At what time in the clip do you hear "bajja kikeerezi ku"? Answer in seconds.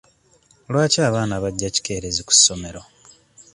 1.43-2.33